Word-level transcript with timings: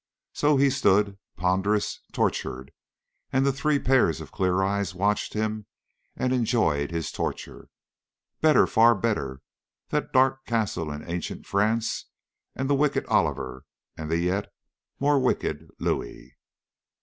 So 0.33 0.57
he 0.57 0.71
stood, 0.71 1.19
ponderous, 1.37 1.99
tortured, 2.11 2.71
and 3.31 3.45
the 3.45 3.53
three 3.53 3.77
pairs 3.77 4.19
of 4.19 4.31
clear 4.31 4.63
eyes 4.63 4.95
watched 4.95 5.33
him 5.35 5.67
and 6.15 6.33
enjoyed 6.33 6.89
his 6.89 7.11
torture. 7.11 7.69
Better, 8.41 8.65
far 8.65 8.95
better, 8.95 9.43
that 9.89 10.11
dark 10.11 10.43
castle 10.47 10.91
in 10.91 11.07
ancient 11.07 11.45
France, 11.45 12.05
and 12.55 12.67
the 12.67 12.73
wicked 12.73 13.05
Oliver 13.09 13.63
and 13.95 14.09
the 14.09 14.17
yet 14.17 14.51
more 14.99 15.19
wicked 15.19 15.69
Louis. 15.77 16.35